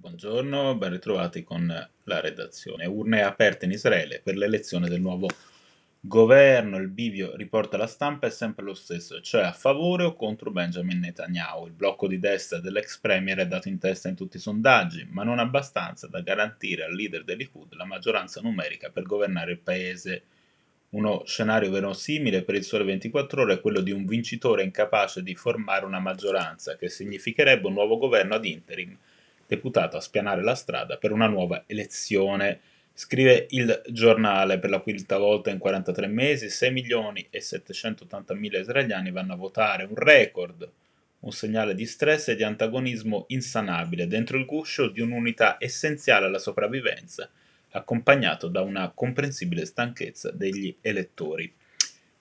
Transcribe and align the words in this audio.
Buongiorno, 0.00 0.76
ben 0.76 0.92
ritrovati 0.92 1.42
con 1.42 1.66
la 2.04 2.20
redazione. 2.20 2.86
Urne 2.86 3.22
aperte 3.22 3.64
in 3.64 3.72
Israele 3.72 4.20
per 4.22 4.36
l'elezione 4.36 4.88
del 4.88 5.00
nuovo 5.00 5.26
governo. 5.98 6.76
Il 6.76 6.86
bivio, 6.86 7.34
riporta 7.34 7.76
la 7.76 7.88
stampa, 7.88 8.28
è 8.28 8.30
sempre 8.30 8.64
lo 8.64 8.74
stesso, 8.74 9.20
cioè 9.20 9.42
a 9.42 9.52
favore 9.52 10.04
o 10.04 10.14
contro 10.14 10.52
Benjamin 10.52 11.00
Netanyahu. 11.00 11.66
Il 11.66 11.72
blocco 11.72 12.06
di 12.06 12.20
destra 12.20 12.60
dell'ex 12.60 12.98
premier 12.98 13.38
è 13.38 13.48
dato 13.48 13.66
in 13.66 13.80
testa 13.80 14.08
in 14.08 14.14
tutti 14.14 14.36
i 14.36 14.40
sondaggi, 14.40 15.04
ma 15.10 15.24
non 15.24 15.40
abbastanza 15.40 16.06
da 16.06 16.20
garantire 16.20 16.84
al 16.84 16.94
leader 16.94 17.24
dell'Ikud 17.24 17.74
la 17.74 17.84
maggioranza 17.84 18.40
numerica 18.40 18.90
per 18.90 19.02
governare 19.02 19.50
il 19.50 19.58
paese. 19.58 20.22
Uno 20.90 21.24
scenario 21.26 21.72
verosimile 21.72 22.44
per 22.44 22.54
il 22.54 22.62
Sole 22.62 22.84
24 22.84 23.42
Ore 23.42 23.54
è 23.54 23.60
quello 23.60 23.80
di 23.80 23.90
un 23.90 24.06
vincitore 24.06 24.62
incapace 24.62 25.24
di 25.24 25.34
formare 25.34 25.84
una 25.84 25.98
maggioranza, 25.98 26.76
che 26.76 26.88
significherebbe 26.88 27.66
un 27.66 27.72
nuovo 27.72 27.98
governo 27.98 28.36
ad 28.36 28.44
interim 28.44 28.96
deputato 29.48 29.96
a 29.96 30.00
spianare 30.00 30.42
la 30.42 30.54
strada 30.54 30.98
per 30.98 31.10
una 31.10 31.26
nuova 31.26 31.64
elezione. 31.66 32.60
Scrive 32.92 33.46
il 33.50 33.82
giornale, 33.88 34.58
per 34.58 34.70
la 34.70 34.80
quinta 34.80 35.16
volta 35.16 35.50
in 35.50 35.58
43 35.58 36.06
mesi, 36.06 36.50
6 36.50 36.70
milioni 36.70 37.26
e 37.30 37.40
780 37.40 38.34
mila 38.34 38.58
israeliani 38.58 39.10
vanno 39.10 39.32
a 39.32 39.36
votare, 39.36 39.84
un 39.84 39.94
record, 39.94 40.70
un 41.20 41.32
segnale 41.32 41.74
di 41.74 41.86
stress 41.86 42.28
e 42.28 42.36
di 42.36 42.42
antagonismo 42.42 43.24
insanabile 43.28 44.06
dentro 44.06 44.36
il 44.36 44.44
guscio 44.44 44.88
di 44.88 45.00
un'unità 45.00 45.56
essenziale 45.58 46.26
alla 46.26 46.38
sopravvivenza, 46.38 47.30
accompagnato 47.70 48.48
da 48.48 48.60
una 48.60 48.90
comprensibile 48.94 49.64
stanchezza 49.64 50.30
degli 50.30 50.76
elettori. 50.80 51.52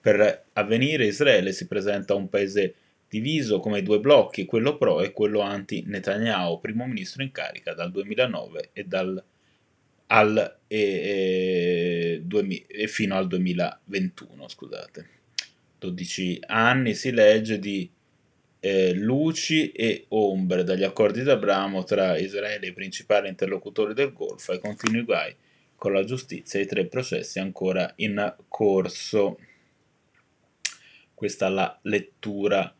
Per 0.00 0.44
avvenire 0.52 1.06
Israele 1.06 1.52
si 1.52 1.66
presenta 1.66 2.14
un 2.14 2.28
paese 2.28 2.74
diviso 3.08 3.60
come 3.60 3.82
due 3.82 4.00
blocchi, 4.00 4.44
quello 4.44 4.76
pro 4.76 5.02
e 5.02 5.12
quello 5.12 5.40
anti-Netanyahu, 5.40 6.60
primo 6.60 6.86
ministro 6.86 7.22
in 7.22 7.30
carica 7.30 7.74
dal 7.74 7.90
2009 7.90 8.70
e, 8.72 8.84
dal, 8.84 9.22
al, 10.06 10.58
e, 10.66 10.78
e, 10.78 12.20
2000, 12.24 12.64
e 12.68 12.86
fino 12.88 13.16
al 13.16 13.26
2021. 13.26 14.48
Scusate. 14.48 15.08
12 15.78 16.40
anni 16.46 16.94
si 16.94 17.12
legge 17.12 17.58
di 17.58 17.88
eh, 18.60 18.94
luci 18.94 19.70
e 19.70 20.06
ombre 20.08 20.64
dagli 20.64 20.82
accordi 20.82 21.22
d'Abramo 21.22 21.84
tra 21.84 22.18
Israele 22.18 22.66
e 22.66 22.70
i 22.70 22.72
principali 22.72 23.28
interlocutori 23.28 23.94
del 23.94 24.12
Golfo 24.12 24.52
ai 24.52 24.58
continui 24.58 25.02
guai 25.02 25.34
con 25.76 25.92
la 25.92 26.04
giustizia 26.04 26.58
e 26.58 26.62
i 26.62 26.66
tre 26.66 26.86
processi 26.86 27.38
ancora 27.38 27.92
in 27.96 28.34
corso. 28.48 29.38
Questa 31.14 31.46
è 31.46 31.50
la 31.50 31.78
lettura 31.82 32.74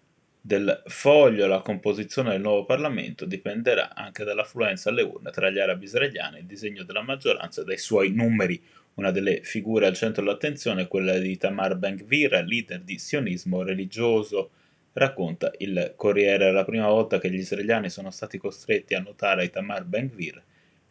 del 0.47 0.80
foglio 0.86 1.48
la 1.48 1.58
composizione 1.58 2.30
del 2.30 2.41
nuovo 2.41 2.64
Parlamento 2.64 3.25
dipenderà 3.25 3.92
anche 3.97 4.22
dall'affluenza 4.22 4.91
alle 4.91 5.03
urne 5.03 5.33
tra 5.33 5.50
gli 5.50 5.58
arabi 5.58 5.86
israeliani, 5.86 6.38
il 6.38 6.44
disegno 6.44 6.84
della 6.84 7.03
maggioranza 7.03 7.62
e 7.62 7.64
dai 7.64 7.78
suoi 7.78 8.12
numeri. 8.12 8.62
Una 8.94 9.11
delle 9.11 9.41
figure 9.42 9.86
al 9.86 9.97
centro 9.97 10.22
dell'attenzione 10.22 10.83
è 10.83 10.86
quella 10.86 11.19
di 11.19 11.36
Tamar 11.36 11.75
Ben-Gvir, 11.75 12.44
leader 12.47 12.80
di 12.83 12.97
sionismo 12.97 13.64
religioso. 13.64 14.50
Racconta 14.92 15.50
il 15.58 15.94
Corriere, 15.97 16.53
la 16.53 16.64
prima 16.64 16.86
volta 16.86 17.19
che 17.19 17.28
gli 17.28 17.38
israeliani 17.38 17.91
sono 17.91 18.12
stati 18.12 18.38
costretti 18.38 18.94
a 18.94 19.00
notare 19.00 19.50
Tamar 19.50 19.83
Ben-Gvir 19.83 20.41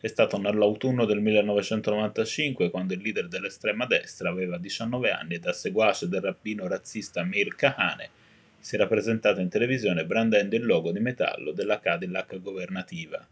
è 0.01 0.07
stato 0.07 0.37
nell'autunno 0.37 1.05
del 1.05 1.21
1995, 1.21 2.69
quando 2.69 2.93
il 2.93 3.01
leader 3.01 3.29
dell'estrema 3.29 3.85
destra 3.85 4.29
aveva 4.29 4.57
19 4.57 5.11
anni 5.11 5.35
e 5.35 5.39
da 5.39 5.53
seguace 5.53 6.09
del 6.09 6.21
rabbino 6.21 6.67
razzista 6.67 7.23
Meir 7.23 7.55
Kahane 7.55 8.09
si 8.65 8.73
era 8.73 8.87
presentato 8.87 9.41
in 9.41 9.47
televisione 9.47 10.07
brandendo 10.07 10.55
il 10.55 10.65
logo 10.65 10.91
di 10.91 10.99
metallo 10.99 11.51
della 11.51 11.79
Cadillac 11.79 12.41
governativa. 12.41 13.23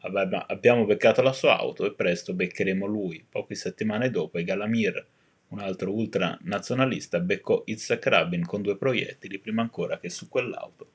Abbiamo 0.00 0.84
beccato 0.84 1.22
la 1.22 1.32
sua 1.32 1.56
auto 1.56 1.86
e 1.86 1.94
presto 1.94 2.34
beccheremo 2.34 2.84
lui. 2.84 3.24
Poche 3.26 3.54
settimane 3.54 4.10
dopo 4.10 4.38
i 4.38 4.44
Galamir, 4.44 5.02
un 5.48 5.60
altro 5.60 5.94
ultranazionalista, 5.94 7.20
beccò 7.20 7.62
Itzhak 7.64 8.04
Rabin 8.04 8.44
con 8.44 8.60
due 8.60 8.76
proiettili 8.76 9.38
prima 9.38 9.62
ancora 9.62 9.98
che 9.98 10.10
su 10.10 10.28
quell'auto 10.28 10.90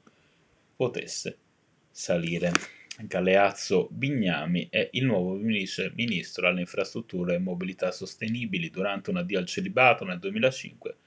potesse 0.76 1.38
salire. 1.90 2.52
Galeazzo 3.00 3.88
Bignami 3.90 4.68
è 4.70 4.90
il 4.92 5.06
nuovo 5.06 5.34
ministro 5.34 6.48
alle 6.48 6.60
infrastrutture 6.60 7.34
e 7.34 7.40
mobilità 7.40 7.90
sostenibili. 7.92 8.70
Durante 8.70 9.10
un 9.10 9.18
addio 9.18 9.40
al 9.40 9.48
celibato 9.48 10.06
nel 10.06 10.20
2005 10.20 10.98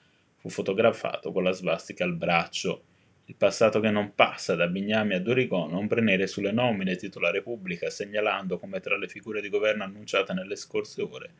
fu 0.41 0.49
fotografato 0.49 1.31
con 1.31 1.45
la 1.45 1.53
svastica 1.53 2.05
al 2.05 2.17
braccio. 2.17 2.85
Il 3.27 3.37
passato 3.37 3.79
che 3.79 3.91
non 3.91 4.15
passa 4.15 4.57
da 4.57 4.67
Bignami 4.67 5.15
a 5.15 5.21
Dorigon, 5.21 5.73
ombre 5.75 6.01
nere 6.01 6.27
sulle 6.27 6.51
nomine, 6.51 6.97
titola 6.97 7.31
Repubblica, 7.31 7.89
segnalando 7.89 8.59
come 8.59 8.81
tra 8.81 8.97
le 8.97 9.07
figure 9.07 9.41
di 9.41 9.49
governo 9.49 9.85
annunciate 9.85 10.33
nelle 10.33 10.57
scorse 10.57 11.03
ore 11.03 11.31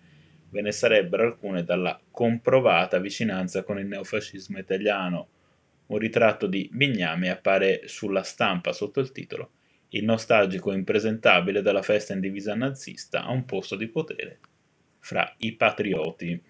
ve 0.51 0.63
ne 0.63 0.73
sarebbero 0.73 1.25
alcune 1.25 1.65
dalla 1.65 1.99
comprovata 2.11 2.99
vicinanza 2.99 3.63
con 3.63 3.79
il 3.79 3.87
neofascismo 3.87 4.59
italiano. 4.59 5.29
Un 5.87 5.99
ritratto 5.99 6.47
di 6.47 6.69
Bignami 6.73 7.29
appare 7.29 7.83
sulla 7.87 8.23
stampa 8.23 8.73
sotto 8.73 9.01
il 9.01 9.11
titolo 9.11 9.53
Il 9.91 10.05
nostalgico 10.05 10.73
impresentabile 10.73 11.63
della 11.63 11.83
festa 11.83 12.13
in 12.13 12.21
divisa 12.21 12.55
nazista 12.55 13.25
a 13.25 13.31
un 13.31 13.45
posto 13.45 13.75
di 13.75 13.89
potere 13.89 14.39
fra 14.99 15.33
i 15.39 15.55
patrioti. 15.55 16.41